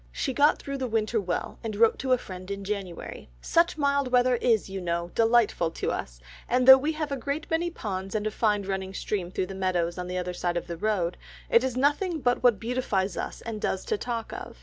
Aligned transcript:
She 0.11 0.33
got 0.33 0.57
through 0.57 0.79
the 0.79 0.87
winter 0.87 1.21
well, 1.21 1.59
and 1.63 1.75
wrote 1.75 1.99
to 1.99 2.11
a 2.11 2.17
friend 2.17 2.49
in 2.49 2.63
January, 2.63 3.29
"Such 3.39 3.77
mild 3.77 4.11
weather 4.11 4.35
is, 4.37 4.67
you 4.67 4.81
know, 4.81 5.11
delightful 5.13 5.69
to 5.73 5.91
us, 5.91 6.19
and 6.49 6.67
though 6.67 6.79
we 6.79 6.93
have 6.93 7.11
a 7.11 7.15
great 7.15 7.47
many 7.51 7.69
ponds 7.69 8.15
and 8.15 8.25
a 8.25 8.31
fine 8.31 8.63
running 8.63 8.95
stream 8.95 9.29
through 9.29 9.45
the 9.45 9.53
meadows 9.53 9.99
on 9.99 10.07
the 10.07 10.17
other 10.17 10.33
side 10.33 10.57
of 10.57 10.65
the 10.65 10.75
road, 10.77 11.17
it 11.51 11.63
is 11.63 11.77
nothing 11.77 12.19
but 12.19 12.41
what 12.41 12.59
beautifies 12.59 13.15
us 13.15 13.41
and 13.41 13.61
does 13.61 13.85
to 13.85 13.95
talk 13.95 14.33
of. 14.33 14.57